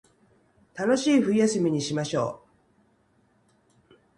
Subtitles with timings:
[0.73, 2.43] 楽しい冬休みにしましょ
[3.91, 4.01] う